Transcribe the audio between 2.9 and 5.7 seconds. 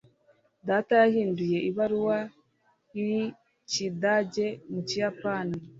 y'ikidage mu kiyapani